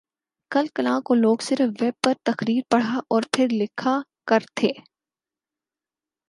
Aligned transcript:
کل 0.51 0.65
کلاں 0.75 0.99
کو 1.01 1.13
لوگ 1.13 1.37
صرف 1.41 1.81
ویب 1.81 1.93
پر 2.03 2.13
تحریر 2.23 2.61
پڑھا 2.69 2.99
اور 3.07 3.23
پھر 3.33 3.47
لکھا 3.51 3.99
کر 4.27 4.43
تھے 4.55 4.71